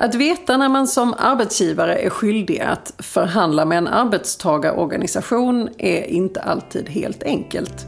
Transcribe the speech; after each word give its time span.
Att 0.00 0.14
veta 0.14 0.56
när 0.56 0.68
man 0.68 0.86
som 0.86 1.14
arbetsgivare 1.18 1.98
är 1.98 2.10
skyldig 2.10 2.60
att 2.60 2.92
förhandla 2.98 3.64
med 3.64 3.78
en 3.78 3.88
arbetstagarorganisation 3.88 5.68
är 5.78 6.04
inte 6.04 6.40
alltid 6.40 6.88
helt 6.88 7.22
enkelt. 7.22 7.86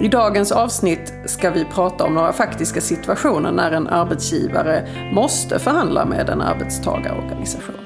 I 0.00 0.08
dagens 0.08 0.52
avsnitt 0.52 1.14
ska 1.26 1.50
vi 1.50 1.64
prata 1.64 2.04
om 2.04 2.14
några 2.14 2.32
faktiska 2.32 2.80
situationer 2.80 3.52
när 3.52 3.72
en 3.72 3.88
arbetsgivare 3.88 4.88
måste 5.12 5.58
förhandla 5.58 6.04
med 6.04 6.28
en 6.28 6.40
arbetstagarorganisation. 6.40 7.83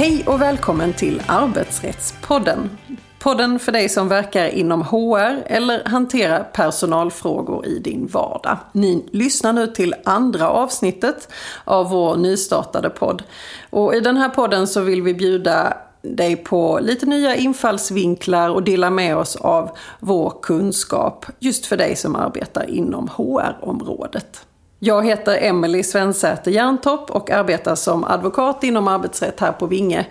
Hej 0.00 0.24
och 0.26 0.40
välkommen 0.40 0.92
till 0.92 1.22
Arbetsrättspodden. 1.26 2.70
Podden 3.18 3.58
för 3.58 3.72
dig 3.72 3.88
som 3.88 4.08
verkar 4.08 4.48
inom 4.48 4.82
HR 4.82 5.42
eller 5.46 5.84
hanterar 5.84 6.44
personalfrågor 6.44 7.66
i 7.66 7.78
din 7.78 8.06
vardag. 8.06 8.58
Ni 8.72 9.08
lyssnar 9.12 9.52
nu 9.52 9.66
till 9.66 9.94
andra 10.04 10.50
avsnittet 10.50 11.28
av 11.64 11.90
vår 11.90 12.16
nystartade 12.16 12.90
podd. 12.90 13.22
Och 13.70 13.94
i 13.94 14.00
den 14.00 14.16
här 14.16 14.28
podden 14.28 14.66
så 14.66 14.80
vill 14.80 15.02
vi 15.02 15.14
bjuda 15.14 15.76
dig 16.02 16.36
på 16.36 16.78
lite 16.82 17.06
nya 17.06 17.36
infallsvinklar 17.36 18.50
och 18.50 18.62
dela 18.62 18.90
med 18.90 19.16
oss 19.16 19.36
av 19.36 19.70
vår 19.98 20.32
kunskap 20.42 21.26
just 21.38 21.66
för 21.66 21.76
dig 21.76 21.96
som 21.96 22.16
arbetar 22.16 22.70
inom 22.70 23.08
HR-området. 23.08 24.46
Jag 24.82 25.06
heter 25.06 25.38
Emelie 25.40 25.84
Svensäter 25.84 26.50
Järntopp 26.50 27.10
och 27.10 27.30
arbetar 27.30 27.74
som 27.74 28.04
advokat 28.04 28.64
inom 28.64 28.88
arbetsrätt 28.88 29.40
här 29.40 29.52
på 29.52 29.66
Vinge. 29.66 30.06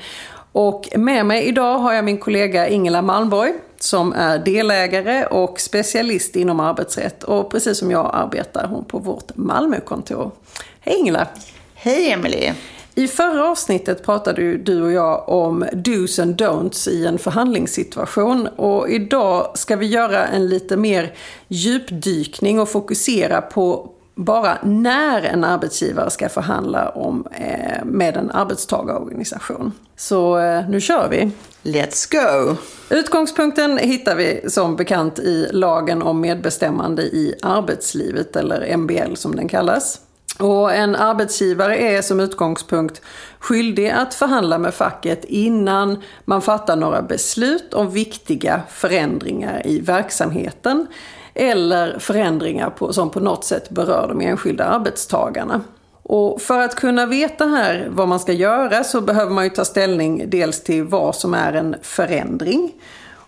Och 0.51 0.89
med 0.95 1.25
mig 1.25 1.47
idag 1.47 1.77
har 1.77 1.93
jag 1.93 2.05
min 2.05 2.17
kollega 2.17 2.67
Ingela 2.67 3.01
Malmborg 3.01 3.53
som 3.79 4.13
är 4.13 4.37
delägare 4.37 5.25
och 5.25 5.59
specialist 5.59 6.35
inom 6.35 6.59
arbetsrätt. 6.59 7.23
Och 7.23 7.51
precis 7.51 7.77
som 7.77 7.91
jag 7.91 8.11
arbetar 8.13 8.67
hon 8.67 8.85
på 8.85 8.97
vårt 8.97 9.37
Malmökontor. 9.37 10.31
Hej 10.79 10.95
Ingela! 10.99 11.27
Hej 11.73 12.11
Emelie! 12.11 12.55
I 12.95 13.07
förra 13.07 13.49
avsnittet 13.49 14.05
pratade 14.05 14.57
du 14.57 14.81
och 14.81 14.91
jag 14.91 15.29
om 15.29 15.65
dos 15.73 16.19
and 16.19 16.41
don'ts 16.41 16.89
i 16.89 17.05
en 17.05 17.17
förhandlingssituation. 17.17 18.47
Och 18.47 18.89
idag 18.89 19.51
ska 19.53 19.75
vi 19.75 19.85
göra 19.85 20.27
en 20.27 20.49
lite 20.49 20.77
mer 20.77 21.13
djupdykning 21.47 22.59
och 22.59 22.69
fokusera 22.69 23.41
på 23.41 23.91
bara 24.19 24.57
när 24.63 25.21
en 25.21 25.43
arbetsgivare 25.43 26.09
ska 26.09 26.29
förhandla 26.29 26.89
om, 26.89 27.27
eh, 27.31 27.85
med 27.85 28.17
en 28.17 28.31
arbetstagarorganisation. 28.31 29.71
Så 29.97 30.37
eh, 30.37 30.69
nu 30.69 30.81
kör 30.81 31.09
vi! 31.09 31.31
Let's 31.63 32.11
go! 32.11 32.55
Utgångspunkten 32.89 33.77
hittar 33.77 34.15
vi 34.15 34.49
som 34.49 34.75
bekant 34.75 35.19
i 35.19 35.47
lagen 35.51 36.01
om 36.01 36.21
medbestämmande 36.21 37.01
i 37.01 37.35
arbetslivet, 37.41 38.35
eller 38.35 38.77
MBL 38.77 39.15
som 39.15 39.35
den 39.35 39.47
kallas. 39.47 39.99
Och 40.39 40.73
en 40.73 40.95
arbetsgivare 40.95 41.77
är 41.77 42.01
som 42.01 42.19
utgångspunkt 42.19 43.01
skyldig 43.39 43.89
att 43.89 44.13
förhandla 44.13 44.57
med 44.57 44.73
facket 44.73 45.25
innan 45.25 46.03
man 46.25 46.41
fattar 46.41 46.75
några 46.75 47.01
beslut 47.01 47.73
om 47.73 47.91
viktiga 47.91 48.61
förändringar 48.69 49.67
i 49.67 49.79
verksamheten 49.79 50.87
eller 51.33 51.99
förändringar 51.99 52.69
på, 52.69 52.93
som 52.93 53.09
på 53.09 53.19
något 53.19 53.45
sätt 53.45 53.69
berör 53.69 54.07
de 54.07 54.21
enskilda 54.21 54.65
arbetstagarna. 54.65 55.61
Och 56.03 56.41
för 56.41 56.59
att 56.59 56.75
kunna 56.75 57.05
veta 57.05 57.45
här 57.45 57.87
vad 57.91 58.07
man 58.07 58.19
ska 58.19 58.33
göra 58.33 58.83
så 58.83 59.01
behöver 59.01 59.31
man 59.31 59.43
ju 59.43 59.49
ta 59.49 59.65
ställning 59.65 60.29
dels 60.29 60.63
till 60.63 60.83
vad 60.83 61.15
som 61.15 61.33
är 61.33 61.53
en 61.53 61.75
förändring 61.81 62.71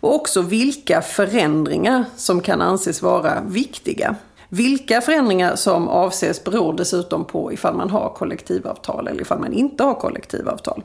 och 0.01 0.15
också 0.15 0.41
vilka 0.41 1.01
förändringar 1.01 2.05
som 2.15 2.41
kan 2.41 2.61
anses 2.61 3.01
vara 3.01 3.41
viktiga. 3.47 4.15
Vilka 4.49 5.01
förändringar 5.01 5.55
som 5.55 5.87
avses 5.87 6.43
beror 6.43 6.73
dessutom 6.73 7.25
på 7.25 7.53
ifall 7.53 7.75
man 7.75 7.89
har 7.89 8.09
kollektivavtal 8.09 9.07
eller 9.07 9.21
ifall 9.21 9.39
man 9.39 9.53
inte 9.53 9.83
har 9.83 9.93
kollektivavtal. 9.93 10.83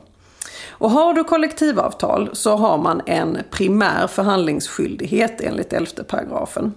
Och 0.69 0.91
har 0.91 1.13
du 1.13 1.23
kollektivavtal 1.23 2.29
så 2.33 2.55
har 2.55 2.77
man 2.77 3.01
en 3.05 3.37
primär 3.51 4.07
förhandlingsskyldighet 4.07 5.41
enligt 5.41 5.73
11 5.73 6.03
paragrafen. 6.07 6.73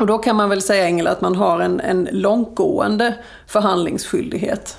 Och 0.00 0.06
då 0.06 0.18
kan 0.18 0.36
man 0.36 0.48
väl 0.48 0.62
säga, 0.62 0.84
Engel, 0.84 1.06
att 1.06 1.20
man 1.20 1.34
har 1.34 1.60
en, 1.60 1.80
en 1.80 2.08
långtgående 2.12 3.14
förhandlingsskyldighet. 3.46 4.78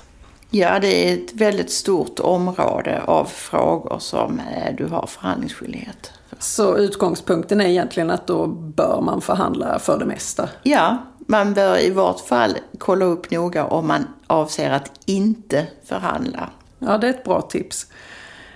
Ja, 0.50 0.78
det 0.78 1.08
är 1.08 1.14
ett 1.14 1.32
väldigt 1.32 1.70
stort 1.70 2.20
område 2.20 3.02
av 3.06 3.24
frågor 3.24 3.98
som 3.98 4.38
eh, 4.38 4.74
du 4.76 4.86
har 4.86 5.06
förhandlingsskyldighet. 5.06 6.12
Så 6.38 6.76
utgångspunkten 6.76 7.60
är 7.60 7.66
egentligen 7.66 8.10
att 8.10 8.26
då 8.26 8.46
bör 8.46 9.00
man 9.00 9.20
förhandla 9.20 9.78
för 9.78 9.98
det 9.98 10.04
mesta? 10.04 10.48
Ja, 10.62 10.98
man 11.18 11.54
bör 11.54 11.80
i 11.80 11.90
vart 11.90 12.20
fall 12.20 12.56
kolla 12.78 13.04
upp 13.04 13.30
noga 13.30 13.64
om 13.64 13.86
man 13.86 14.06
avser 14.26 14.70
att 14.70 14.90
inte 15.04 15.66
förhandla. 15.84 16.50
Ja, 16.78 16.98
det 16.98 17.06
är 17.06 17.10
ett 17.10 17.24
bra 17.24 17.40
tips. 17.40 17.86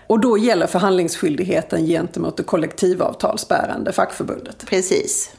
Och 0.06 0.20
då 0.20 0.38
gäller 0.38 0.66
förhandlingsskyldigheten 0.66 1.86
gentemot 1.86 2.36
det 2.36 2.42
kollektivavtalsbärande 2.42 3.92
fackförbundet? 3.92 4.66
Precis. 4.66 5.30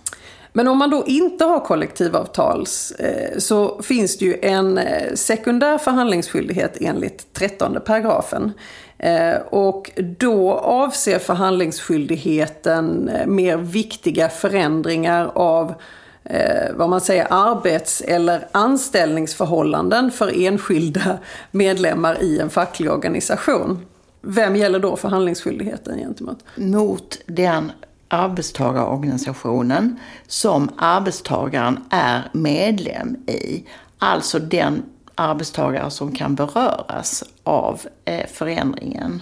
Men 0.57 0.68
om 0.68 0.78
man 0.78 0.90
då 0.90 1.03
inte 1.07 1.45
har 1.45 1.59
kollektivavtal 1.59 2.66
eh, 3.00 3.38
så 3.38 3.81
finns 3.81 4.18
det 4.18 4.25
ju 4.25 4.38
en 4.41 4.78
eh, 4.78 5.13
sekundär 5.13 5.78
förhandlingsskyldighet 5.78 6.78
enligt 6.81 7.34
13 7.34 7.78
paragrafen. 7.85 8.53
Eh, 8.97 9.35
och 9.50 9.91
då 10.19 10.53
avser 10.53 11.19
förhandlingsskyldigheten 11.19 13.12
mer 13.25 13.57
viktiga 13.57 14.29
förändringar 14.29 15.31
av 15.35 15.73
vad 16.74 16.89
man 16.89 17.01
säger 17.01 17.28
arbets 17.29 18.01
eller 18.01 18.47
anställningsförhållanden 18.51 20.12
för 20.12 20.45
enskilda 20.45 21.18
medlemmar 21.51 22.22
i 22.22 22.39
en 22.39 22.50
facklig 22.50 22.91
organisation. 22.91 23.85
Vem 24.22 24.56
gäller 24.56 24.79
då 24.79 24.95
förhandlingsskyldigheten 24.95 25.97
gentemot? 25.97 26.44
Mot 26.56 27.19
den 27.25 27.72
arbetstagarorganisationen 28.07 30.00
som 30.28 30.69
arbetstagaren 30.78 31.85
är 31.90 32.29
medlem 32.31 33.16
i. 33.16 33.66
Alltså 33.97 34.40
den 34.40 34.84
arbetstagare 35.16 35.91
som 35.91 36.16
kan 36.16 36.35
beröras 36.35 37.23
av 37.44 37.81
eh, 38.06 38.28
förändringen. 38.28 39.22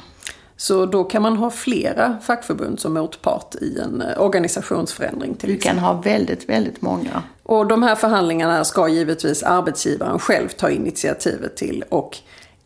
Så 0.57 0.85
då 0.85 1.03
kan 1.03 1.22
man 1.22 1.38
ha 1.38 1.50
flera 1.50 2.18
fackförbund 2.22 2.79
som 2.79 2.94
motpart 2.94 3.56
i 3.56 3.79
en 3.79 4.01
eh, 4.01 4.22
organisationsförändring 4.22 5.35
till 5.35 5.50
Du 5.50 5.57
kan 5.57 5.79
ha 5.79 5.94
väldigt, 5.94 6.50
väldigt 6.50 6.81
många. 6.81 7.23
Och 7.44 7.67
de 7.67 7.84
här 7.84 7.96
förhandlingarna 7.96 8.66
ska 8.66 8.88
givetvis 8.88 9.44
arbetsgivaren 9.44 10.19
själv 10.19 10.50
ta 10.50 10.69
initiativet 10.69 11.57
till 11.57 11.84
och 11.90 12.17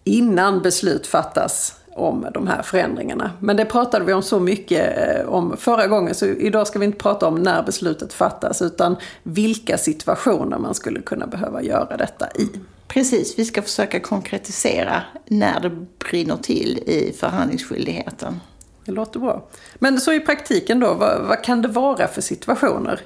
innan 0.03 0.61
beslut 0.61 1.07
fattas 1.07 1.78
om 1.99 2.27
de 2.33 2.47
här 2.47 2.61
förändringarna. 2.61 3.31
Men 3.39 3.57
det 3.57 3.65
pratade 3.65 4.05
vi 4.05 4.13
om 4.13 4.23
så 4.23 4.39
mycket 4.39 4.97
eh, 4.97 5.29
om 5.29 5.57
förra 5.57 5.87
gången 5.87 6.15
så 6.15 6.25
idag 6.25 6.67
ska 6.67 6.79
vi 6.79 6.85
inte 6.85 6.97
prata 6.97 7.27
om 7.27 7.35
när 7.35 7.63
beslutet 7.63 8.13
fattas 8.13 8.61
utan 8.61 8.95
vilka 9.23 9.77
situationer 9.77 10.57
man 10.57 10.73
skulle 10.73 11.01
kunna 11.01 11.27
behöva 11.27 11.61
göra 11.61 11.97
detta 11.97 12.27
i. 12.35 12.49
Precis, 12.87 13.39
vi 13.39 13.45
ska 13.45 13.61
försöka 13.61 13.99
konkretisera 13.99 15.01
när 15.27 15.59
det 15.59 15.71
brinner 16.09 16.37
till 16.37 16.77
i 16.77 17.13
förhandlingsskyldigheten. 17.19 18.39
Det 18.85 18.91
låter 18.91 19.19
bra. 19.19 19.47
Men 19.75 19.99
så 19.99 20.13
i 20.13 20.19
praktiken 20.19 20.79
då, 20.79 20.93
vad, 20.93 21.21
vad 21.21 21.43
kan 21.43 21.61
det 21.61 21.67
vara 21.67 22.07
för 22.07 22.21
situationer? 22.21 23.01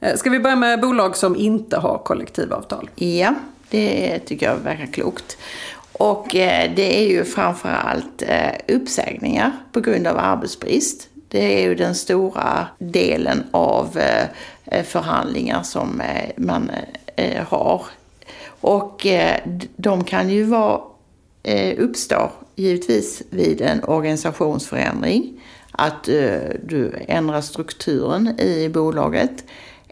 Eh, 0.00 0.16
ska 0.16 0.30
vi 0.30 0.40
börja 0.40 0.56
med 0.56 0.80
bolag 0.80 1.16
som 1.16 1.36
inte 1.36 1.76
har 1.76 1.98
kollektivavtal? 1.98 2.90
Ja, 2.94 3.34
det 3.70 4.18
tycker 4.18 4.46
jag 4.46 4.56
verkar 4.56 4.86
klokt. 4.86 5.38
Och 5.98 6.36
eh, 6.36 6.70
det 6.74 6.98
är 6.98 7.08
ju 7.08 7.24
framförallt 7.24 8.22
eh, 8.22 8.76
uppsägningar 8.76 9.52
på 9.72 9.80
grund 9.80 10.06
av 10.06 10.18
arbetsbrist. 10.18 11.08
Det 11.28 11.62
är 11.62 11.68
ju 11.68 11.74
den 11.74 11.94
stora 11.94 12.66
delen 12.78 13.44
av 13.50 13.98
eh, 14.64 14.84
förhandlingar 14.84 15.62
som 15.62 16.02
man 16.36 16.70
har. 17.48 17.82
Och 18.60 19.06
de 19.76 20.04
kan 20.04 20.28
ju 20.30 20.44
vara, 20.44 20.80
uppstå 21.76 22.30
givetvis 22.56 23.22
vid 23.30 23.60
en 23.60 23.84
organisationsförändring. 23.84 25.40
Att 25.72 26.04
du 26.64 26.92
ändrar 27.08 27.40
strukturen 27.40 28.40
i 28.40 28.68
bolaget. 28.68 29.44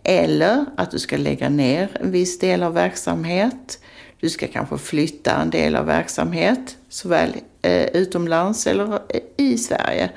Eller 0.02 0.64
att 0.76 0.90
du 0.90 0.98
ska 0.98 1.16
lägga 1.16 1.48
ner 1.48 1.88
en 2.00 2.10
viss 2.10 2.38
del 2.38 2.62
av 2.62 2.74
verksamhet 2.74 3.78
du 4.20 4.30
ska 4.30 4.46
kanske 4.48 4.78
flytta 4.78 5.36
en 5.36 5.50
del 5.50 5.76
av 5.76 5.86
verksamhet, 5.86 6.76
såväl 6.88 7.32
eh, 7.62 7.86
utomlands 7.86 8.66
eller 8.66 8.98
i 9.36 9.58
Sverige. 9.58 10.10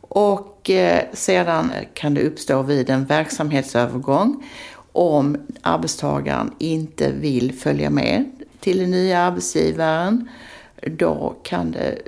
Och 0.00 0.70
eh, 0.70 1.02
sedan 1.12 1.72
kan 1.94 2.14
det 2.14 2.22
uppstå 2.22 2.62
vid 2.62 2.90
en 2.90 3.04
verksamhetsövergång 3.04 4.44
om 4.92 5.36
arbetstagaren 5.62 6.50
inte 6.58 7.12
vill 7.12 7.52
följa 7.54 7.90
med 7.90 8.30
till 8.60 8.78
den 8.78 8.90
nya 8.90 9.20
arbetsgivaren. 9.20 10.28
Då 10.86 11.36
kan 11.42 11.70
det 11.70 11.98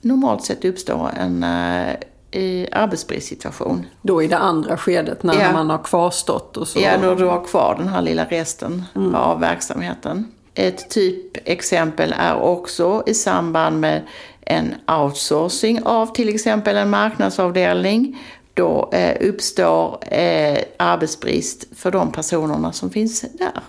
normalt 0.00 0.44
sett 0.44 0.64
uppstår 0.64 1.10
en 1.16 1.44
uh, 1.44 2.66
arbetsbristsituation. 2.72 3.86
Då 4.02 4.22
i 4.22 4.26
det 4.26 4.38
andra 4.38 4.76
skedet 4.76 5.22
när 5.22 5.40
ja. 5.40 5.52
man 5.52 5.70
har 5.70 5.78
kvarstått 5.78 6.56
och 6.56 6.68
så? 6.68 6.80
Ja, 6.80 7.00
när 7.00 7.14
du 7.14 7.24
har 7.24 7.44
kvar 7.44 7.74
den 7.78 7.88
här 7.88 8.02
lilla 8.02 8.24
resten 8.24 8.84
mm. 8.94 9.14
av 9.14 9.40
verksamheten. 9.40 10.32
Ett 10.60 10.90
typexempel 10.90 12.14
är 12.18 12.40
också 12.40 13.02
i 13.06 13.14
samband 13.14 13.80
med 13.80 14.02
en 14.40 14.74
outsourcing 14.86 15.82
av 15.82 16.14
till 16.14 16.28
exempel 16.28 16.76
en 16.76 16.90
marknadsavdelning. 16.90 18.18
Då 18.54 18.90
eh, 18.92 19.28
uppstår 19.28 19.98
eh, 20.14 20.58
arbetsbrist 20.76 21.64
för 21.76 21.90
de 21.90 22.12
personerna 22.12 22.72
som 22.72 22.90
finns 22.90 23.20
där. 23.20 23.62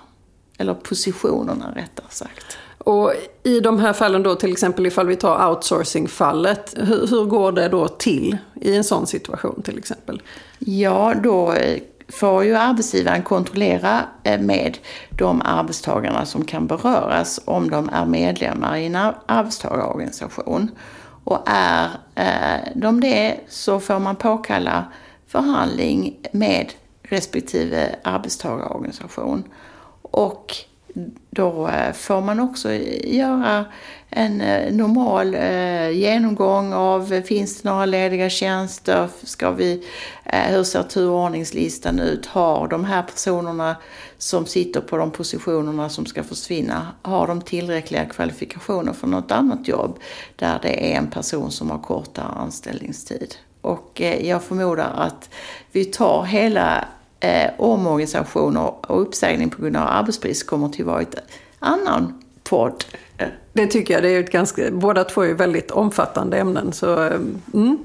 Eller 0.57 0.73
positionerna 0.73 1.71
rättare 1.75 2.07
sagt. 2.09 2.57
Och 2.77 3.13
i 3.43 3.59
de 3.59 3.79
här 3.79 3.93
fallen 3.93 4.23
då, 4.23 4.35
till 4.35 4.51
exempel 4.51 4.88
ifall 4.88 5.07
vi 5.07 5.15
tar 5.15 5.49
outsourcing-fallet, 5.49 6.73
hur, 6.77 7.07
hur, 7.07 7.25
går 7.25 7.51
det 7.51 7.67
då 7.67 7.88
till 7.88 8.38
i 8.61 8.75
en 8.75 8.83
sån 8.83 9.07
situation 9.07 9.61
till 9.61 9.77
exempel? 9.77 10.21
Ja, 10.59 11.13
då 11.23 11.53
eh, 11.53 11.81
får 12.11 12.43
ju 12.43 12.55
arbetsgivaren 12.55 13.23
kontrollera 13.23 14.05
eh, 14.23 14.39
med 14.39 14.77
de 15.09 15.41
arbetstagarna 15.45 16.25
som 16.25 16.45
kan 16.45 16.67
beröras 16.67 17.39
om 17.45 17.69
de 17.69 17.89
är 17.89 18.05
medlemmar 18.05 18.77
i 18.77 18.85
en 18.85 18.95
arbetstagarorganisation. 19.25 20.71
Och 21.23 21.39
är 21.45 21.89
eh, 22.15 22.71
de 22.75 23.01
det 23.01 23.39
så 23.47 23.79
får 23.79 23.99
man 23.99 24.15
påkalla 24.15 24.85
förhandling 25.27 26.17
med 26.31 26.73
respektive 27.03 27.95
arbetstagarorganisation. 28.03 29.43
Och 30.01 30.55
då 31.29 31.67
eh, 31.67 31.93
får 31.93 32.21
man 32.21 32.39
också 32.39 32.73
göra 33.03 33.65
en 34.09 34.41
eh, 34.41 34.73
normal 34.73 35.35
eh, 35.35 35.89
genomgång 35.89 36.73
av 36.73 37.21
finns 37.21 37.61
det 37.61 37.69
några 37.69 37.85
lediga 37.85 38.29
tjänster? 38.29 39.09
Ska 39.23 39.51
vi, 39.51 39.88
hur 40.23 40.63
ser 40.63 40.83
turordningslistan 40.83 41.99
ut? 41.99 42.25
Har 42.25 42.67
de 42.67 42.85
här 42.85 43.03
personerna 43.03 43.75
som 44.17 44.45
sitter 44.45 44.81
på 44.81 44.97
de 44.97 45.11
positionerna 45.11 45.89
som 45.89 46.05
ska 46.05 46.23
försvinna, 46.23 46.88
har 47.01 47.27
de 47.27 47.41
tillräckliga 47.41 48.05
kvalifikationer 48.05 48.93
för 48.93 49.07
något 49.07 49.31
annat 49.31 49.67
jobb 49.67 49.99
där 50.35 50.59
det 50.61 50.93
är 50.93 50.97
en 50.97 51.07
person 51.07 51.51
som 51.51 51.69
har 51.69 51.79
kortare 51.79 52.25
anställningstid? 52.25 53.35
Och 53.61 54.01
jag 54.21 54.43
förmodar 54.43 54.91
att 54.95 55.29
vi 55.71 55.85
tar 55.85 56.23
hela 56.23 56.88
eh, 57.21 57.51
omorganisation 57.57 58.57
och 58.57 59.01
uppsägning 59.01 59.50
på 59.50 59.62
grund 59.62 59.77
av 59.77 59.88
arbetsbrist 59.88 60.47
kommer 60.47 60.69
till 60.69 60.85
vara 60.85 61.01
ett 61.01 61.15
annan 61.59 62.13
podd. 62.44 62.83
Eh, 63.18 63.27
det 63.53 63.68
tycker 63.68 63.94
jag. 63.94 64.03
Det 64.03 64.09
är 64.09 64.19
ett 64.19 64.31
ganska, 64.31 64.71
båda 64.71 65.03
två 65.03 65.21
är 65.21 65.33
väldigt 65.33 65.71
omfattande 65.71 66.38
ämnen. 66.38 66.73
Så, 66.73 67.03
eh, 67.03 67.19
mm. 67.53 67.77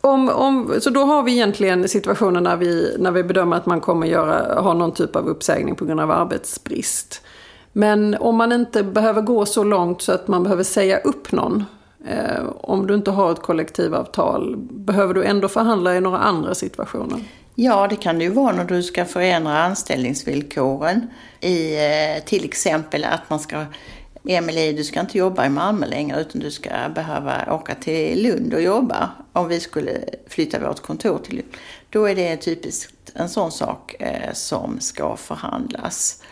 om, 0.00 0.28
om, 0.28 0.74
så 0.80 0.90
då 0.90 1.04
har 1.04 1.22
vi 1.22 1.32
egentligen 1.32 1.88
situationen 1.88 2.42
när 2.42 2.56
vi, 2.56 2.96
när 2.98 3.10
vi 3.10 3.22
bedömer 3.22 3.56
att 3.56 3.66
man 3.66 3.80
kommer 3.80 4.06
göra, 4.06 4.60
ha 4.60 4.74
någon 4.74 4.92
typ 4.92 5.16
av 5.16 5.28
uppsägning 5.28 5.74
på 5.74 5.84
grund 5.84 6.00
av 6.00 6.10
arbetsbrist. 6.10 7.22
Men 7.72 8.14
om 8.14 8.36
man 8.36 8.52
inte 8.52 8.82
behöver 8.82 9.22
gå 9.22 9.46
så 9.46 9.64
långt 9.64 10.02
så 10.02 10.12
att 10.12 10.28
man 10.28 10.42
behöver 10.42 10.64
säga 10.64 10.98
upp 10.98 11.32
någon. 11.32 11.64
Eh, 12.06 12.44
om 12.60 12.86
du 12.86 12.94
inte 12.94 13.10
har 13.10 13.32
ett 13.32 13.42
kollektivavtal, 13.42 14.56
behöver 14.58 15.14
du 15.14 15.24
ändå 15.24 15.48
förhandla 15.48 15.96
i 15.96 16.00
några 16.00 16.18
andra 16.18 16.54
situationer? 16.54 17.20
Ja, 17.54 17.86
det 17.88 17.96
kan 17.96 18.18
det 18.18 18.24
ju 18.24 18.30
vara 18.30 18.52
när 18.52 18.64
du 18.64 18.82
ska 18.82 19.04
förändra 19.04 19.58
anställningsvillkoren. 19.62 21.10
I, 21.40 21.76
eh, 21.76 22.24
till 22.24 22.44
exempel 22.44 23.04
att 23.04 23.30
man 23.30 23.40
ska 23.40 23.66
Emelie, 24.28 24.72
du 24.72 24.84
ska 24.84 25.00
inte 25.00 25.18
jobba 25.18 25.46
i 25.46 25.48
Malmö 25.48 25.86
längre 25.86 26.20
utan 26.20 26.40
du 26.40 26.50
ska 26.50 26.70
behöva 26.94 27.54
åka 27.54 27.74
till 27.74 28.22
Lund 28.22 28.54
och 28.54 28.62
jobba. 28.62 29.10
Om 29.32 29.48
vi 29.48 29.60
skulle 29.60 30.04
flytta 30.26 30.68
vårt 30.68 30.80
kontor 30.80 31.18
till 31.18 31.36
Lund. 31.36 31.48
Då 31.90 32.08
är 32.08 32.14
det 32.14 32.36
typiskt 32.36 33.10
en 33.14 33.28
sån 33.28 33.52
sak 33.52 33.94
eh, 33.98 34.32
som 34.32 34.80
ska 34.80 35.16
förhandlas. 35.16 36.22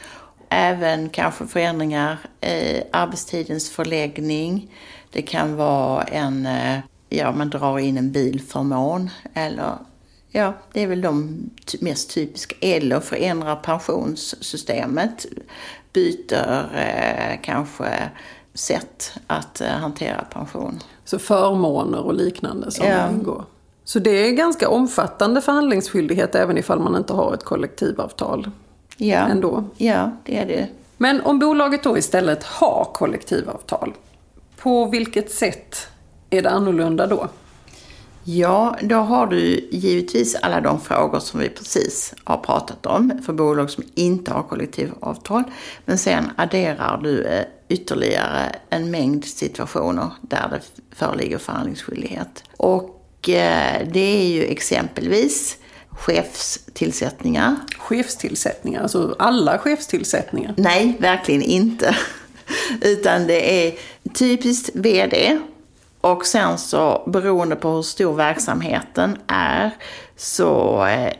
Även 0.48 1.08
kanske 1.08 1.46
förändringar 1.46 2.18
i 2.40 2.82
arbetstidens 2.92 3.70
förläggning. 3.70 4.74
Det 5.10 5.22
kan 5.22 5.56
vara 5.56 6.02
en, 6.02 6.46
eh, 6.46 6.78
ja 7.08 7.32
man 7.32 7.50
drar 7.50 7.78
in 7.78 7.98
en 7.98 8.12
bilförmån 8.12 9.10
eller 9.34 9.78
Ja, 10.30 10.54
det 10.72 10.82
är 10.82 10.86
väl 10.86 11.00
de 11.00 11.50
mest 11.80 12.14
typiska. 12.14 12.56
Eller 12.60 13.00
förändrar 13.00 13.56
pensionssystemet. 13.56 15.26
Byter 15.92 16.68
eh, 16.74 17.40
kanske 17.42 18.10
sätt 18.54 19.12
att 19.26 19.60
eh, 19.60 19.68
hantera 19.68 20.24
pension. 20.32 20.80
Så 21.04 21.18
förmåner 21.18 22.00
och 22.00 22.14
liknande 22.14 22.70
som 22.70 22.86
ja. 22.86 23.10
ingår. 23.10 23.44
Så 23.84 23.98
det 23.98 24.10
är 24.10 24.30
ganska 24.30 24.68
omfattande 24.68 25.40
förhandlingsskyldighet 25.40 26.34
även 26.34 26.58
ifall 26.58 26.80
man 26.80 26.96
inte 26.96 27.12
har 27.12 27.34
ett 27.34 27.44
kollektivavtal. 27.44 28.50
Ja, 28.96 29.16
ändå. 29.16 29.64
ja 29.76 30.10
det 30.24 30.38
är 30.38 30.46
det. 30.46 30.68
Men 30.96 31.20
om 31.20 31.38
bolaget 31.38 31.82
då 31.82 31.98
istället 31.98 32.44
har 32.44 32.90
kollektivavtal, 32.94 33.92
på 34.56 34.84
vilket 34.84 35.30
sätt 35.30 35.76
är 36.30 36.42
det 36.42 36.50
annorlunda 36.50 37.06
då? 37.06 37.28
Ja, 38.24 38.76
då 38.82 38.96
har 38.96 39.26
du 39.26 39.68
givetvis 39.70 40.34
alla 40.34 40.60
de 40.60 40.80
frågor 40.80 41.20
som 41.20 41.40
vi 41.40 41.48
precis 41.48 42.14
har 42.24 42.36
pratat 42.36 42.86
om 42.86 43.22
för 43.26 43.32
bolag 43.32 43.70
som 43.70 43.84
inte 43.94 44.32
har 44.32 44.42
kollektivavtal. 44.42 45.42
Men 45.84 45.98
sen 45.98 46.30
adderar 46.36 47.00
du 47.02 47.24
eh, 47.24 47.44
ytterligare 47.68 48.56
en 48.70 48.90
mängd 48.90 49.24
situationer 49.24 50.10
där 50.20 50.48
det 50.50 50.60
föreligger 50.96 51.38
förhandlingsskyldighet. 51.38 52.44
Och 52.56 53.28
eh, 53.28 53.88
det 53.92 54.22
är 54.22 54.28
ju 54.28 54.44
exempelvis 54.44 55.56
chefstillsättningar. 55.90 57.56
Chefstillsättningar, 57.78 58.82
alltså 58.82 59.16
alla 59.18 59.58
chefstillsättningar? 59.58 60.54
Nej, 60.56 60.96
verkligen 61.00 61.42
inte. 61.42 61.96
Utan 62.80 63.26
det 63.26 63.66
är 63.66 63.74
typiskt 64.14 64.70
VD 64.74 65.38
och 66.00 66.26
sen 66.26 66.58
så 66.58 67.02
beroende 67.06 67.56
på 67.56 67.70
hur 67.70 67.82
stor 67.82 68.14
verksamheten 68.14 69.18
är 69.26 69.70
så 70.16 70.84
eh, 70.86 71.12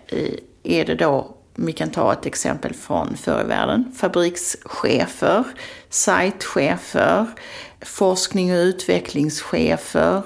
är 0.63 0.85
det 0.85 0.95
då, 0.95 1.37
vi 1.55 1.73
kan 1.73 1.91
ta 1.91 2.13
ett 2.13 2.27
exempel 2.27 2.75
från 2.75 3.17
förr 3.17 3.41
i 3.45 3.49
världen, 3.49 3.93
fabrikschefer, 3.97 5.45
sajtchefer, 5.91 7.27
forskning 7.81 8.53
och 8.53 8.59
utvecklingschefer, 8.59 10.23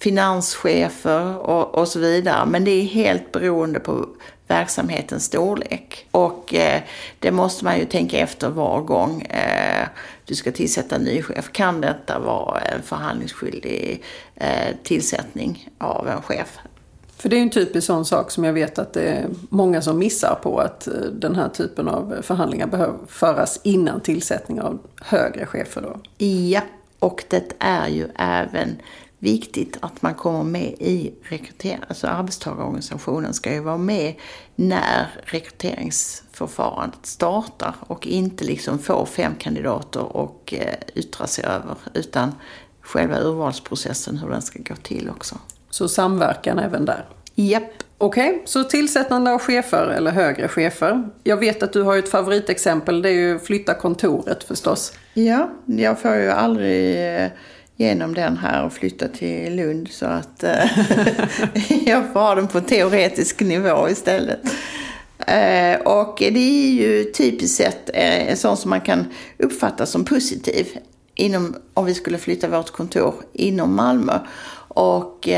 finanschefer 0.00 1.38
och, 1.38 1.74
och 1.74 1.88
så 1.88 1.98
vidare. 1.98 2.46
Men 2.46 2.64
det 2.64 2.70
är 2.70 2.82
helt 2.84 3.32
beroende 3.32 3.80
på 3.80 4.06
verksamhetens 4.48 5.24
storlek. 5.24 6.06
Och 6.10 6.54
eh, 6.54 6.82
det 7.18 7.30
måste 7.30 7.64
man 7.64 7.78
ju 7.78 7.84
tänka 7.84 8.18
efter 8.18 8.48
var 8.48 8.80
gång 8.80 9.22
eh, 9.22 9.88
du 10.24 10.34
ska 10.34 10.52
tillsätta 10.52 10.96
en 10.96 11.02
ny 11.02 11.22
chef. 11.22 11.52
Kan 11.52 11.80
detta 11.80 12.18
vara 12.18 12.60
en 12.60 12.82
förhandlingsskyldig 12.82 14.02
eh, 14.34 14.76
tillsättning 14.82 15.70
av 15.78 16.08
en 16.08 16.22
chef? 16.22 16.58
För 17.16 17.28
det 17.28 17.36
är 17.36 17.38
ju 17.38 17.42
en 17.42 17.50
typisk 17.50 17.86
sån 17.86 18.04
sak 18.04 18.30
som 18.30 18.44
jag 18.44 18.52
vet 18.52 18.78
att 18.78 18.92
det 18.92 19.02
är 19.02 19.26
många 19.48 19.82
som 19.82 19.98
missar 19.98 20.38
på 20.42 20.58
att 20.58 20.88
den 21.12 21.36
här 21.36 21.48
typen 21.48 21.88
av 21.88 22.16
förhandlingar 22.22 22.66
behöver 22.66 22.98
föras 23.08 23.60
innan 23.62 24.00
tillsättning 24.00 24.60
av 24.60 24.78
högre 25.00 25.46
chefer 25.46 25.82
då. 25.82 26.24
Ja, 26.26 26.60
och 26.98 27.24
det 27.28 27.52
är 27.58 27.88
ju 27.88 28.08
även 28.18 28.76
viktigt 29.18 29.76
att 29.80 30.02
man 30.02 30.14
kommer 30.14 30.44
med 30.44 30.74
i 30.78 31.14
rekrytering. 31.22 31.80
Alltså 31.88 32.06
arbetstagarorganisationen 32.06 33.34
ska 33.34 33.52
ju 33.52 33.60
vara 33.60 33.78
med 33.78 34.14
när 34.56 35.06
rekryteringsförfarandet 35.24 37.06
startar 37.06 37.74
och 37.80 38.06
inte 38.06 38.44
liksom 38.44 38.78
få 38.78 39.06
fem 39.06 39.34
kandidater 39.38 40.16
och 40.16 40.54
eh, 40.56 40.74
yttra 40.94 41.26
sig 41.26 41.44
över 41.44 41.76
utan 41.94 42.34
själva 42.80 43.20
urvalsprocessen, 43.20 44.18
hur 44.18 44.28
den 44.30 44.42
ska 44.42 44.58
gå 44.62 44.74
till 44.74 45.10
också. 45.10 45.38
Så 45.70 45.88
samverkan 45.88 46.58
även 46.58 46.84
där? 46.84 47.04
Japp. 47.34 47.62
Okej, 48.00 48.30
okay, 48.30 48.40
så 48.44 48.64
tillsättande 48.64 49.32
av 49.32 49.38
chefer 49.38 49.86
eller 49.86 50.10
högre 50.10 50.48
chefer. 50.48 51.08
Jag 51.24 51.36
vet 51.36 51.62
att 51.62 51.72
du 51.72 51.82
har 51.82 51.96
ett 51.96 52.08
favoritexempel, 52.08 53.02
det 53.02 53.08
är 53.08 53.12
ju 53.12 53.38
flytta 53.38 53.74
kontoret 53.74 54.44
förstås. 54.44 54.92
Ja, 55.14 55.50
jag 55.66 56.00
får 56.00 56.14
ju 56.14 56.30
aldrig 56.30 57.06
eh, 57.16 57.30
genom 57.78 58.14
den 58.14 58.36
här 58.36 58.64
och 58.64 58.72
flytta 58.72 59.08
till 59.08 59.56
Lund 59.56 59.88
så 59.90 60.06
att 60.06 60.44
eh, 60.44 60.70
jag 61.86 62.12
får 62.12 62.20
ha 62.20 62.34
den 62.34 62.48
på 62.48 62.60
teoretisk 62.60 63.40
nivå 63.40 63.88
istället. 63.88 64.40
Eh, 65.26 65.80
och 65.80 66.16
det 66.18 66.38
är 66.38 66.72
ju 66.72 67.04
typiskt 67.04 67.56
sett 67.56 67.90
eh, 67.94 68.28
en 68.28 68.36
sånt 68.36 68.58
som 68.58 68.70
man 68.70 68.80
kan 68.80 69.04
uppfatta 69.38 69.86
som 69.86 70.04
positiv 70.04 70.66
inom, 71.14 71.56
om 71.74 71.84
vi 71.84 71.94
skulle 71.94 72.18
flytta 72.18 72.48
vårt 72.48 72.70
kontor 72.70 73.14
inom 73.32 73.76
Malmö. 73.76 74.18
Och, 74.70 75.28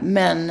men 0.00 0.46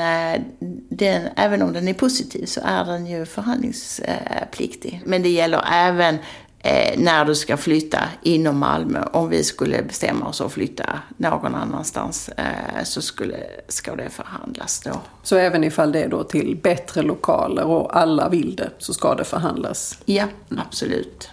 den, 0.90 1.28
även 1.36 1.62
om 1.62 1.74
den 1.74 1.88
är 1.88 1.94
positiv 1.94 2.46
så 2.46 2.62
är 2.64 2.86
den 2.86 3.08
ju 3.08 3.26
förhandlingspliktig. 3.26 5.02
Men 5.06 5.24
det 5.24 5.30
gäller 5.30 5.64
även 5.72 6.18
eh, 6.60 7.00
när 7.00 7.26
du 7.26 7.36
ska 7.36 7.58
flytta 7.58 8.00
inom 8.22 8.58
Malmö. 8.58 9.04
Om 9.12 9.30
vi 9.30 9.44
skulle 9.44 9.82
bestämma 9.82 10.28
oss 10.28 10.42
att 10.42 10.52
flytta 10.52 11.00
någon 11.18 11.56
annanstans 11.56 12.30
eh, 12.30 12.84
så 12.84 13.02
skulle, 13.02 13.38
ska 13.68 13.96
det 13.96 14.10
förhandlas 14.10 14.82
då. 14.82 15.02
Så 15.24 15.36
även 15.36 15.64
ifall 15.64 15.92
det 15.92 16.04
är 16.04 16.10
då 16.10 16.24
till 16.24 16.60
bättre 16.64 17.02
lokaler 17.02 17.66
och 17.66 17.98
alla 17.98 18.30
vill 18.30 18.56
det 18.56 18.70
så 18.78 18.94
ska 18.94 19.16
det 19.16 19.24
förhandlas? 19.24 19.98
Ja, 20.06 20.26
absolut. 20.58 21.30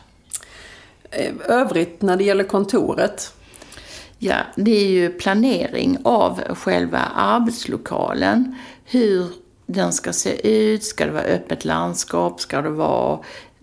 Eh, 1.10 1.32
övrigt 1.48 2.02
när 2.02 2.16
det 2.16 2.24
gäller 2.24 2.44
kontoret? 2.44 3.32
Ja, 4.18 4.36
det 4.56 4.76
är 4.76 4.88
ju 4.88 5.10
planering 5.10 5.98
av 6.04 6.54
själva 6.54 6.98
arbetslokalen. 7.14 8.56
Hur 8.84 9.26
den 9.66 9.92
ska 9.92 10.12
se 10.12 10.48
ut, 10.48 10.84
ska 10.84 11.06
det 11.06 11.12
vara 11.12 11.22
öppet 11.22 11.64
landskap, 11.64 12.40
ska 12.40 12.62
det 12.62 12.70
vara 12.70 13.18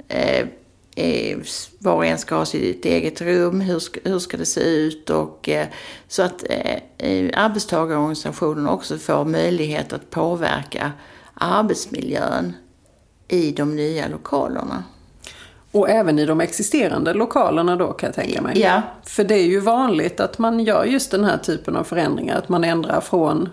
eh, 0.08 0.48
eh, 0.95 1.38
var 1.79 1.93
och 1.93 2.05
en 2.05 2.17
ska 2.17 2.35
ha 2.35 2.45
sitt 2.45 2.85
eget 2.85 3.21
rum, 3.21 3.62
hur 3.62 3.79
ska, 3.79 4.00
hur 4.03 4.19
ska 4.19 4.38
det 4.38 4.45
se 4.45 4.62
ut 4.62 5.09
och 5.09 5.50
eh, 5.50 5.67
så 6.07 6.23
att 6.23 6.43
eh, 6.50 7.29
arbetstagarorganisationen 7.33 8.67
också 8.67 8.97
får 8.97 9.25
möjlighet 9.25 9.93
att 9.93 10.09
påverka 10.09 10.91
arbetsmiljön 11.33 12.53
i 13.27 13.51
de 13.51 13.75
nya 13.75 14.07
lokalerna. 14.07 14.83
Och 15.71 15.89
även 15.89 16.19
i 16.19 16.25
de 16.25 16.41
existerande 16.41 17.13
lokalerna 17.13 17.75
då 17.75 17.91
kan 17.91 18.07
jag 18.07 18.15
tänka 18.15 18.41
mig. 18.41 18.59
Ja. 18.59 18.81
För 19.03 19.23
det 19.23 19.35
är 19.35 19.45
ju 19.45 19.59
vanligt 19.59 20.19
att 20.19 20.38
man 20.38 20.59
gör 20.59 20.85
just 20.85 21.12
den 21.12 21.23
här 21.23 21.38
typen 21.38 21.75
av 21.75 21.83
förändringar. 21.83 22.38
Att 22.38 22.50
man 22.50 22.63
ändrar 22.63 23.01
från 23.01 23.50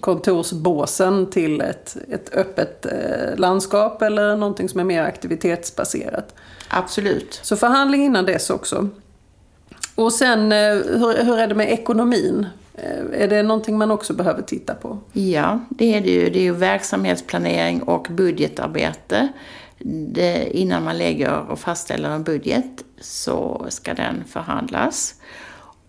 kontorsbåsen 0.00 1.30
till 1.30 1.60
ett, 1.60 1.96
ett 2.08 2.34
öppet 2.34 2.86
eh, 2.86 3.36
landskap 3.36 4.02
eller 4.02 4.36
någonting 4.36 4.68
som 4.68 4.80
är 4.80 4.84
mer 4.84 5.02
aktivitetsbaserat. 5.02 6.34
Absolut. 6.70 7.40
Så 7.42 7.56
förhandling 7.56 8.04
innan 8.04 8.26
dess 8.26 8.50
också. 8.50 8.88
Och 9.94 10.12
sen, 10.12 10.52
eh, 10.52 10.74
hur, 10.74 11.24
hur 11.24 11.38
är 11.38 11.46
det 11.46 11.54
med 11.54 11.72
ekonomin? 11.72 12.46
Eh, 12.74 13.22
är 13.22 13.28
det 13.28 13.42
någonting 13.42 13.78
man 13.78 13.90
också 13.90 14.14
behöver 14.14 14.42
titta 14.42 14.74
på? 14.74 14.98
Ja, 15.12 15.60
det 15.68 15.94
är 15.94 16.00
det 16.00 16.10
ju. 16.10 16.30
Det 16.30 16.38
är 16.38 16.42
ju 16.42 16.54
verksamhetsplanering 16.54 17.82
och 17.82 18.06
budgetarbete. 18.10 19.28
Det, 20.12 20.58
innan 20.58 20.84
man 20.84 20.98
lägger 20.98 21.38
och 21.38 21.58
fastställer 21.58 22.10
en 22.10 22.22
budget 22.22 22.84
så 23.00 23.66
ska 23.68 23.94
den 23.94 24.24
förhandlas. 24.24 25.14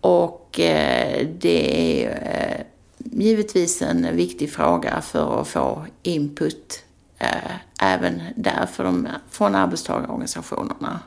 Och 0.00 0.60
eh, 0.60 1.26
det 1.38 2.04
är 2.04 2.10
eh, 2.10 2.64
givetvis 2.98 3.82
en 3.82 4.16
viktig 4.16 4.52
fråga 4.52 5.00
för 5.00 5.40
att 5.40 5.48
få 5.48 5.86
input 6.02 6.81
Eh, 7.22 7.52
även 7.80 8.22
där 8.36 8.66
för 8.66 8.84
de, 8.84 9.08
från 9.30 9.54
arbetstagarorganisationerna. 9.54 11.00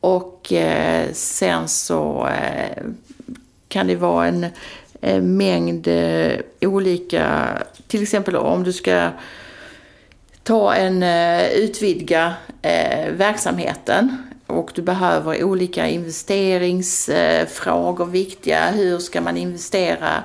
Och 0.00 0.52
eh, 0.52 1.12
sen 1.12 1.68
så 1.68 2.26
eh, 2.26 2.82
kan 3.68 3.86
det 3.86 3.96
vara 3.96 4.26
en, 4.26 4.46
eh, 5.00 5.22
mängd 5.22 5.88
eh, 5.88 6.38
olika, 6.60 7.48
till 7.86 8.02
exempel 8.02 8.36
om 8.36 8.64
du 8.64 8.72
ska 8.72 9.10
ta 10.42 10.74
en, 10.74 11.02
eh, 11.02 11.48
utvidga 11.48 12.34
eh, 12.62 13.12
verksamheten 13.12 14.16
och 14.46 14.70
du 14.74 14.82
behöver 14.82 15.44
olika 15.44 15.88
investeringsfrågor 15.88 18.06
eh, 18.06 18.10
viktiga. 18.10 18.70
Hur 18.70 18.98
ska 18.98 19.20
man 19.20 19.36
investera? 19.36 20.22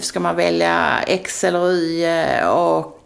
Ska 0.00 0.20
man 0.20 0.36
välja 0.36 1.02
X 1.06 1.44
eller 1.44 1.72
Y? 1.72 2.06
Och, 2.46 2.97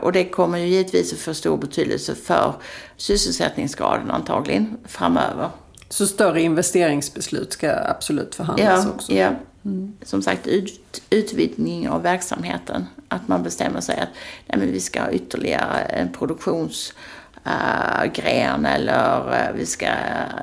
och 0.00 0.12
det 0.12 0.24
kommer 0.24 0.58
ju 0.58 0.66
givetvis 0.66 1.12
att 1.12 1.18
få 1.18 1.34
stor 1.34 1.56
betydelse 1.56 2.14
för 2.14 2.54
sysselsättningsgraden 2.96 4.10
antagligen 4.10 4.76
framöver. 4.84 5.48
Så 5.88 6.06
större 6.06 6.42
investeringsbeslut 6.42 7.52
ska 7.52 7.72
absolut 7.72 8.34
förhandlas 8.34 8.84
ja, 8.84 8.90
också? 8.90 9.12
Ja, 9.12 9.30
mm. 9.64 9.92
som 10.02 10.22
sagt 10.22 10.46
ut, 10.46 11.02
utvidgning 11.10 11.88
av 11.88 12.02
verksamheten. 12.02 12.86
Att 13.08 13.28
man 13.28 13.42
bestämmer 13.42 13.80
sig 13.80 14.00
att 14.00 14.08
nej, 14.46 14.58
men 14.58 14.72
vi 14.72 14.80
ska 14.80 15.02
ha 15.02 15.10
ytterligare 15.10 15.80
en 15.80 16.12
produktionsgren 16.12 18.64
uh, 18.64 18.74
eller 18.74 19.28
uh, 19.28 19.56
vi 19.56 19.66
ska 19.66 19.88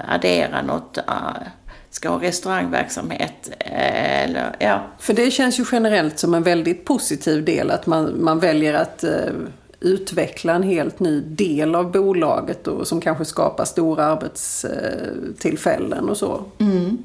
addera 0.07 0.61
något 0.61 0.97
uh, 0.97 1.47
ska 1.89 2.09
ha 2.09 2.21
restaurangverksamhet. 2.21 3.51
Eller, 3.59 4.55
ja. 4.59 4.81
För 4.99 5.13
det 5.13 5.31
känns 5.31 5.59
ju 5.59 5.65
generellt 5.71 6.19
som 6.19 6.33
en 6.33 6.43
väldigt 6.43 6.85
positiv 6.85 7.45
del 7.45 7.71
att 7.71 7.87
man, 7.87 8.23
man 8.23 8.39
väljer 8.39 8.73
att 8.73 9.03
utveckla 9.79 10.53
en 10.53 10.63
helt 10.63 10.99
ny 10.99 11.21
del 11.21 11.75
av 11.75 11.91
bolaget 11.91 12.67
och 12.67 12.87
som 12.87 13.01
kanske 13.01 13.25
skapar 13.25 13.65
stora 13.65 14.05
arbetstillfällen 14.05 16.09
och 16.09 16.17
så. 16.17 16.43
Mm. 16.57 16.97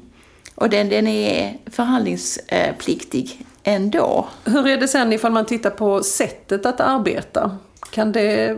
Och 0.55 0.69
den, 0.69 0.89
den 0.89 1.07
är 1.07 1.57
förhandlingspliktig 1.65 3.45
ändå. 3.63 4.27
Hur 4.45 4.67
är 4.67 4.77
det 4.77 4.87
sen 4.87 5.13
ifall 5.13 5.31
man 5.31 5.45
tittar 5.45 5.69
på 5.69 6.03
sättet 6.03 6.65
att 6.65 6.79
arbeta? 6.79 7.57
Kan 7.91 8.11
det 8.11 8.57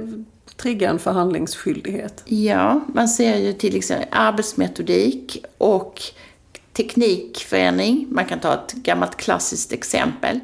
trigga 0.57 0.89
en 0.89 0.99
förhandlingsskyldighet? 0.99 2.23
Ja, 2.25 2.81
man 2.93 3.07
ser 3.07 3.37
ju 3.37 3.53
till 3.53 3.75
exempel 3.75 4.07
arbetsmetodik 4.11 5.45
och 5.57 6.01
teknikförändring. 6.73 8.07
Man 8.09 8.25
kan 8.25 8.39
ta 8.39 8.53
ett 8.53 8.73
gammalt 8.73 9.17
klassiskt 9.17 9.73
exempel. 9.73 10.39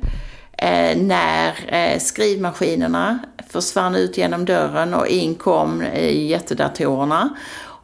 Eh, 0.57 0.97
när 0.97 1.53
eh, 1.67 1.99
skrivmaskinerna 1.99 3.19
försvann 3.47 3.95
ut 3.95 4.17
genom 4.17 4.45
dörren 4.45 4.93
och 4.93 5.07
in 5.07 5.35
kom 5.35 5.81
eh, 5.81 6.27
jättedatorerna. 6.27 7.29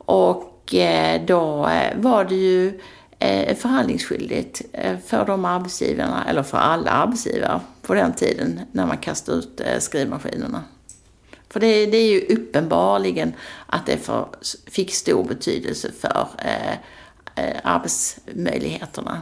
Och 0.06 0.74
eh, 0.74 1.22
då 1.26 1.68
eh, 1.68 1.98
var 1.98 2.26
det 2.26 2.36
ju 2.36 2.82
eh, 3.20 3.56
förhandlingsskyldigt 3.56 4.62
eh, 4.74 4.98
för 5.06 5.26
de 5.26 5.46
arbetsgivarna, 5.46 6.26
eller 6.30 6.44
för 6.44 6.58
alla 6.58 6.92
arbetsgivare 6.92 7.60
på 7.82 7.94
den 7.94 8.14
tiden 8.14 8.60
när 8.72 8.86
man 8.86 8.98
kastade 8.98 9.38
ut 9.38 9.62
eh, 9.62 9.80
skrivmaskinerna. 9.80 10.64
För 11.50 11.60
det, 11.60 11.86
det, 11.86 11.98
är 11.98 12.12
ju 12.12 12.22
uppenbarligen 12.36 13.34
att 13.66 13.86
det 13.86 13.98
för, 13.98 14.28
fick 14.66 14.94
stor 14.94 15.24
betydelse 15.24 15.92
för 16.00 16.28
eh, 16.38 16.74
eh, 17.36 17.56
arbetsmöjligheterna. 17.64 19.22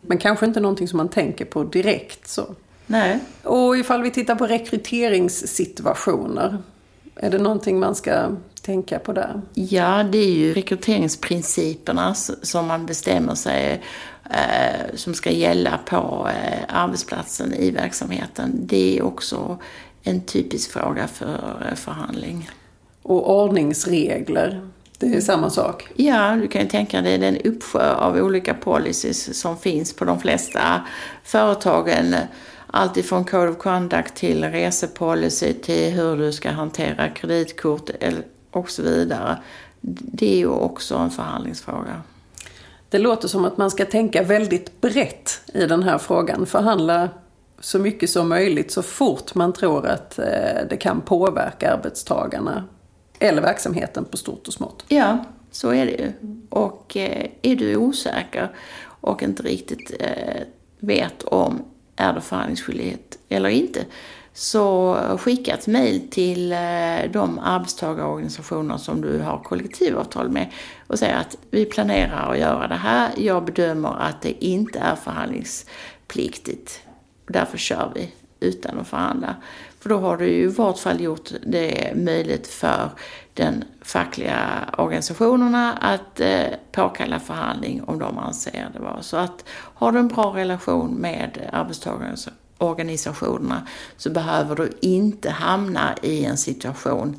Men 0.00 0.18
kanske 0.18 0.46
inte 0.46 0.60
någonting 0.60 0.88
som 0.88 0.96
man 0.96 1.08
tänker 1.08 1.44
på 1.44 1.64
direkt 1.64 2.28
så. 2.28 2.54
Nej. 2.86 3.18
Och 3.42 3.76
ifall 3.76 4.02
vi 4.02 4.10
tittar 4.10 4.34
på 4.34 4.46
rekryteringssituationer, 4.46 6.58
är 7.16 7.30
det 7.30 7.38
någonting 7.38 7.80
man 7.80 7.94
ska 7.94 8.28
tänka 8.62 8.98
på 8.98 9.12
där? 9.12 9.42
Ja, 9.54 10.02
det 10.02 10.18
är 10.18 10.30
ju 10.30 10.54
rekryteringsprinciperna 10.54 12.14
som 12.42 12.66
man 12.66 12.86
bestämmer 12.86 13.34
sig 13.34 13.82
eh, 14.30 14.94
som 14.94 15.14
ska 15.14 15.30
gälla 15.30 15.80
på 15.86 16.28
eh, 16.28 16.64
arbetsplatsen 16.68 17.54
i 17.54 17.70
verksamheten. 17.70 18.50
Det 18.54 18.98
är 18.98 19.02
också 19.02 19.58
en 20.02 20.20
typisk 20.20 20.70
fråga 20.70 21.08
för 21.08 21.66
eh, 21.68 21.74
förhandling. 21.74 22.50
Och 23.02 23.42
ordningsregler, 23.42 24.68
det 24.98 25.06
är 25.06 25.20
samma 25.20 25.50
sak? 25.50 25.88
Ja, 25.96 26.36
du 26.36 26.48
kan 26.48 26.62
ju 26.62 26.68
tänka 26.68 27.00
dig 27.00 27.18
den 27.18 27.36
uppsjö 27.36 27.94
av 27.94 28.16
olika 28.16 28.54
policies 28.54 29.40
som 29.40 29.58
finns 29.58 29.92
på 29.92 30.04
de 30.04 30.20
flesta 30.20 30.80
företagen. 31.24 32.14
Allt 32.66 32.96
ifrån 32.96 33.24
Code 33.24 33.48
of 33.48 33.58
Conduct 33.58 34.14
till 34.14 34.44
resepolicy 34.44 35.52
till 35.52 35.92
hur 35.92 36.16
du 36.16 36.32
ska 36.32 36.50
hantera 36.50 37.08
kreditkort 37.08 37.90
och 38.50 38.70
så 38.70 38.82
vidare. 38.82 39.38
Det 39.80 40.32
är 40.34 40.38
ju 40.38 40.48
också 40.48 40.96
en 40.96 41.10
förhandlingsfråga. 41.10 42.02
Det 42.88 42.98
låter 42.98 43.28
som 43.28 43.44
att 43.44 43.56
man 43.56 43.70
ska 43.70 43.84
tänka 43.84 44.22
väldigt 44.22 44.80
brett 44.80 45.40
i 45.54 45.66
den 45.66 45.82
här 45.82 45.98
frågan. 45.98 46.46
Förhandla 46.46 47.08
så 47.62 47.78
mycket 47.78 48.10
som 48.10 48.28
möjligt 48.28 48.70
så 48.70 48.82
fort 48.82 49.34
man 49.34 49.52
tror 49.52 49.86
att 49.86 50.18
eh, 50.18 50.24
det 50.70 50.76
kan 50.76 51.00
påverka 51.00 51.72
arbetstagarna 51.72 52.64
eller 53.18 53.42
verksamheten 53.42 54.04
på 54.04 54.16
stort 54.16 54.48
och 54.48 54.54
smått. 54.54 54.84
Ja, 54.88 55.24
så 55.50 55.70
är 55.70 55.86
det 55.86 55.92
ju. 55.92 56.12
Och 56.50 56.96
eh, 56.96 57.26
är 57.42 57.56
du 57.56 57.76
osäker 57.76 58.56
och 58.84 59.22
inte 59.22 59.42
riktigt 59.42 59.92
eh, 60.00 60.42
vet 60.78 61.22
om 61.22 61.64
är 61.96 62.12
det 62.12 62.20
förhandlingsskyldighet 62.20 63.18
eller 63.28 63.48
inte 63.48 63.84
så 64.32 64.98
skicka 65.18 65.54
ett 65.54 65.66
mejl 65.66 66.08
till 66.10 66.48
de 67.12 67.38
arbetstagarorganisationer 67.38 68.76
som 68.76 69.00
du 69.00 69.18
har 69.18 69.38
kollektivavtal 69.38 70.28
med 70.28 70.50
och 70.86 70.98
säga 70.98 71.16
att 71.16 71.36
vi 71.50 71.64
planerar 71.64 72.32
att 72.32 72.38
göra 72.38 72.68
det 72.68 72.74
här. 72.74 73.10
Jag 73.16 73.44
bedömer 73.44 74.00
att 74.00 74.22
det 74.22 74.44
inte 74.44 74.78
är 74.78 74.96
förhandlingspliktigt. 74.96 76.82
Därför 77.32 77.58
kör 77.58 77.92
vi 77.94 78.12
utan 78.40 78.78
att 78.78 78.88
förhandla. 78.88 79.36
För 79.80 79.88
då 79.88 79.98
har 79.98 80.16
du 80.16 80.26
ju 80.26 80.42
i 80.42 80.46
vart 80.46 80.78
fall 80.78 81.00
gjort 81.00 81.30
det 81.46 81.92
möjligt 81.96 82.46
för 82.46 82.90
den 83.34 83.64
fackliga 83.82 84.70
organisationerna 84.78 85.72
att 85.72 86.20
eh, 86.20 86.46
påkalla 86.72 87.20
förhandling 87.20 87.84
om 87.84 87.98
de 87.98 88.18
anser 88.18 88.68
det 88.72 88.78
vara. 88.78 89.02
Så 89.02 89.16
att 89.16 89.44
har 89.50 89.92
du 89.92 89.98
en 89.98 90.08
bra 90.08 90.36
relation 90.36 90.94
med 90.94 91.48
arbetstagarorganisationerna 91.52 93.66
så 93.96 94.10
behöver 94.10 94.56
du 94.56 94.72
inte 94.80 95.30
hamna 95.30 95.96
i 96.02 96.24
en 96.24 96.36
situation 96.36 97.16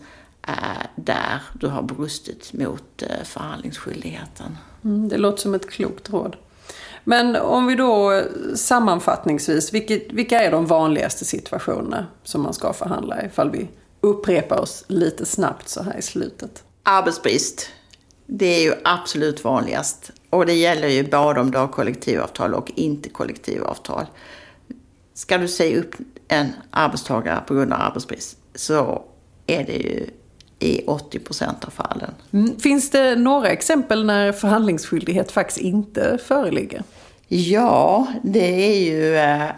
eh, 0.47 0.53
där 0.95 1.41
du 1.59 1.67
har 1.67 1.81
brustit 1.81 2.53
mot 2.53 3.01
eh, 3.01 3.23
förhandlingsskyldigheten. 3.23 4.57
Mm, 4.83 5.09
det 5.09 5.17
låter 5.17 5.41
som 5.41 5.53
ett 5.53 5.69
klokt 5.69 6.09
råd. 6.09 6.35
Men 7.03 7.35
om 7.35 7.67
vi 7.67 7.75
då 7.75 8.23
sammanfattningsvis, 8.55 9.73
vilket, 9.73 10.13
vilka 10.13 10.41
är 10.41 10.51
de 10.51 10.65
vanligaste 10.65 11.25
situationerna 11.25 12.07
som 12.23 12.41
man 12.41 12.53
ska 12.53 12.73
förhandla 12.73 13.25
ifall 13.25 13.51
vi 13.51 13.67
upprepar 14.01 14.59
oss 14.59 14.85
lite 14.87 15.25
snabbt 15.25 15.69
så 15.69 15.83
här 15.83 15.97
i 15.97 16.01
slutet? 16.01 16.63
Arbetsbrist. 16.83 17.69
Det 18.25 18.45
är 18.45 18.61
ju 18.61 18.73
absolut 18.83 19.43
vanligast. 19.43 20.11
Och 20.29 20.45
det 20.45 20.53
gäller 20.53 20.87
ju 20.87 21.03
både 21.03 21.39
om 21.39 21.51
du 21.51 21.57
har 21.57 21.67
kollektivavtal 21.67 22.53
och 22.53 22.71
inte 22.75 23.09
kollektivavtal. 23.09 24.05
Ska 25.13 25.37
du 25.37 25.47
säga 25.47 25.79
upp 25.79 25.95
en 26.27 26.47
arbetstagare 26.71 27.43
på 27.47 27.53
grund 27.53 27.73
av 27.73 27.81
arbetsbrist 27.81 28.37
så 28.55 29.03
är 29.47 29.63
det 29.63 29.73
ju 29.73 30.09
i 30.63 30.83
80 30.87 31.19
procent 31.19 31.65
av 31.65 31.69
fallen. 31.69 32.11
Mm, 32.33 32.59
finns 32.59 32.89
det 32.89 33.15
några 33.15 33.49
exempel 33.49 34.05
när 34.05 34.31
förhandlingsskyldighet 34.31 35.31
faktiskt 35.31 35.59
inte 35.59 36.17
föreligger? 36.25 36.83
Ja, 37.35 38.07
det 38.23 38.71
är 38.71 38.79
ju, 38.79 39.15
eh, 39.15 39.43
eh, 39.43 39.51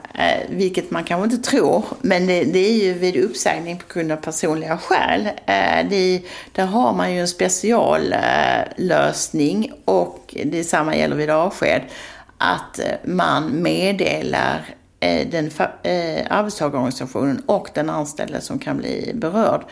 vilket 0.49 0.91
man 0.91 1.03
kanske 1.03 1.35
inte 1.35 1.49
tror, 1.49 1.83
men 2.01 2.27
det, 2.27 2.43
det, 2.43 2.59
är 2.59 2.83
ju 2.83 2.93
vid 2.93 3.17
uppsägning 3.17 3.77
på 3.77 3.83
grund 3.93 4.11
av 4.11 4.17
personliga 4.17 4.77
skäl. 4.77 5.25
Eh, 5.25 5.89
det, 5.89 6.21
där 6.51 6.65
har 6.65 6.93
man 6.93 7.13
ju 7.13 7.19
en 7.19 7.27
speciallösning 7.27 9.71
och 9.85 10.35
detsamma 10.45 10.95
gäller 10.95 11.15
vid 11.15 11.29
avsked. 11.29 11.81
Att 12.37 12.79
man 13.03 13.61
meddelar 13.61 14.75
Eh, 14.99 15.27
den 15.27 15.51
eh, 15.83 16.25
arbetstagarorganisationen 16.29 17.39
och 17.45 17.69
den 17.73 17.89
anställde 17.89 18.41
som 18.41 18.59
kan 18.59 18.77
bli 18.77 19.11
berörd 19.15 19.65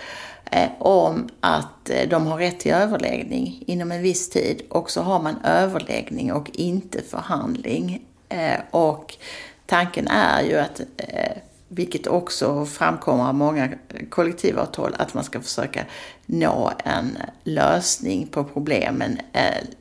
eh, 0.52 0.70
om 0.80 1.30
att 1.40 1.90
eh, 1.90 2.10
de 2.10 2.28
har 2.28 2.38
rätt 2.38 2.60
till 2.60 2.72
överläggning 2.72 3.64
inom 3.68 3.92
en 3.92 4.02
viss 4.02 4.30
tid 4.30 4.62
och 4.70 4.92
så 4.92 5.02
har 5.02 5.22
man 5.22 5.36
överläggning 5.44 6.34
och 6.34 6.50
inte 6.54 7.02
förhandling. 7.02 8.06
Eh, 8.30 8.60
och 8.72 9.18
tanken 9.66 10.08
är 10.08 10.42
ju 10.42 10.58
att, 10.58 10.82
eh, 10.98 11.38
vilket 11.68 12.08
också 12.08 12.66
framkommer 12.66 13.28
av 13.28 13.36
många 13.36 13.70
kollektivavtal, 14.10 14.96
att 15.00 15.14
man 15.14 15.24
ska 15.24 15.42
försöka 15.42 15.86
nå 16.26 16.72
en 16.86 17.18
lösning 17.44 18.28
på 18.28 18.44
problemen, 18.44 19.20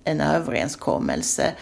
en 0.04 0.20
överenskommelse 0.20 1.52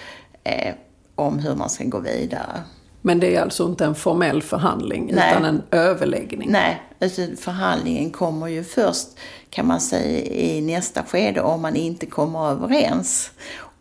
om 1.14 1.38
hur 1.38 1.54
man 1.54 1.70
ska 1.70 1.84
gå 1.84 1.98
vidare. 1.98 2.62
Men 3.02 3.20
det 3.20 3.36
är 3.36 3.42
alltså 3.42 3.64
inte 3.64 3.84
en 3.84 3.94
formell 3.94 4.42
förhandling 4.42 5.10
Nej. 5.14 5.30
utan 5.30 5.44
en 5.44 5.62
överläggning? 5.70 6.50
Nej, 6.50 6.82
alltså 7.00 7.22
förhandlingen 7.38 8.10
kommer 8.10 8.46
ju 8.46 8.64
först 8.64 9.08
kan 9.50 9.66
man 9.66 9.80
säga 9.80 10.24
i 10.24 10.60
nästa 10.60 11.02
skede 11.02 11.40
om 11.40 11.62
man 11.62 11.76
inte 11.76 12.06
kommer 12.06 12.50
överens 12.50 13.30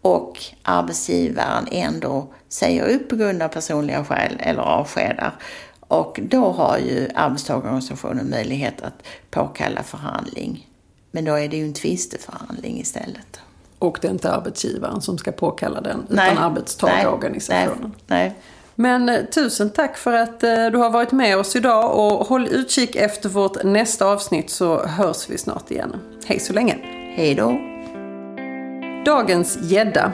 och 0.01 0.37
arbetsgivaren 0.63 1.67
ändå 1.71 2.27
säger 2.49 2.95
upp 2.95 3.09
på 3.09 3.15
grund 3.15 3.41
av 3.41 3.47
personliga 3.47 4.05
skäl 4.05 4.37
eller 4.39 4.61
avskedar. 4.61 5.35
Och 5.79 6.19
då 6.23 6.51
har 6.51 6.77
ju 6.77 7.09
arbetstagarorganisationen 7.15 8.29
möjlighet 8.29 8.81
att 8.81 9.03
påkalla 9.29 9.83
förhandling. 9.83 10.67
Men 11.11 11.25
då 11.25 11.33
är 11.33 11.47
det 11.47 11.57
ju 11.57 11.65
en 11.65 11.73
tvisteförhandling 11.73 12.79
istället. 12.79 13.39
Och 13.79 13.97
det 14.01 14.07
är 14.07 14.11
inte 14.11 14.31
arbetsgivaren 14.31 15.01
som 15.01 15.17
ska 15.17 15.31
påkalla 15.31 15.81
den, 15.81 16.05
nej, 16.09 16.31
utan 16.31 16.43
arbetstagarorganisationen? 16.43 17.93
Nej, 18.07 18.27
nej. 18.27 18.35
Men 18.79 19.09
eh, 19.09 19.25
tusen 19.25 19.69
tack 19.69 19.97
för 19.97 20.13
att 20.13 20.43
eh, 20.43 20.65
du 20.71 20.77
har 20.77 20.89
varit 20.89 21.11
med 21.11 21.37
oss 21.37 21.55
idag 21.55 21.95
och 21.95 22.27
håll 22.27 22.47
utkik 22.47 22.95
efter 22.95 23.29
vårt 23.29 23.63
nästa 23.63 24.05
avsnitt 24.05 24.49
så 24.49 24.85
hörs 24.85 25.29
vi 25.29 25.37
snart 25.37 25.71
igen. 25.71 25.95
Hej 26.25 26.39
så 26.39 26.53
länge! 26.53 26.77
Hej 27.15 27.35
då! 27.35 27.61
Dagens 29.05 29.57
gädda. 29.61 30.11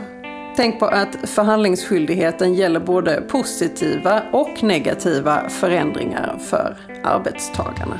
Tänk 0.55 0.79
på 0.79 0.85
att 0.85 1.15
förhandlingsskyldigheten 1.23 2.53
gäller 2.53 2.79
både 2.79 3.21
positiva 3.21 4.23
och 4.31 4.63
negativa 4.63 5.49
förändringar 5.49 6.39
för 6.49 6.77
arbetstagarna. 7.03 7.99